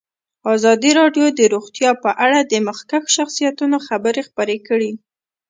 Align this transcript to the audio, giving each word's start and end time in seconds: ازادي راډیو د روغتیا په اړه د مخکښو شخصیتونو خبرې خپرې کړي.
ازادي 0.55 0.91
راډیو 0.99 1.27
د 1.39 1.41
روغتیا 1.53 1.91
په 2.03 2.11
اړه 2.25 2.39
د 2.43 2.53
مخکښو 2.67 3.13
شخصیتونو 3.17 3.77
خبرې 3.87 4.21
خپرې 4.29 4.57
کړي. 4.67 4.91